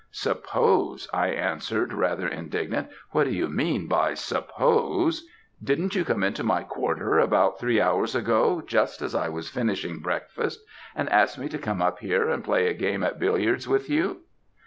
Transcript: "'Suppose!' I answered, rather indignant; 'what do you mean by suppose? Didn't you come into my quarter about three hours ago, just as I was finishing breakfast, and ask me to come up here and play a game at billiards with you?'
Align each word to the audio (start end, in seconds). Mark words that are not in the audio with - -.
"'Suppose!' 0.09 1.07
I 1.13 1.27
answered, 1.27 1.93
rather 1.93 2.27
indignant; 2.27 2.87
'what 3.11 3.25
do 3.25 3.29
you 3.31 3.47
mean 3.47 3.87
by 3.87 4.15
suppose? 4.15 5.27
Didn't 5.63 5.93
you 5.93 6.03
come 6.03 6.23
into 6.23 6.41
my 6.43 6.63
quarter 6.63 7.19
about 7.19 7.59
three 7.59 7.79
hours 7.79 8.15
ago, 8.15 8.63
just 8.65 9.03
as 9.03 9.13
I 9.13 9.29
was 9.29 9.47
finishing 9.49 9.99
breakfast, 9.99 10.61
and 10.95 11.07
ask 11.11 11.37
me 11.37 11.47
to 11.49 11.59
come 11.59 11.83
up 11.83 11.99
here 11.99 12.31
and 12.31 12.43
play 12.43 12.67
a 12.67 12.73
game 12.73 13.03
at 13.03 13.19
billiards 13.19 13.67
with 13.67 13.91
you?' 13.91 14.21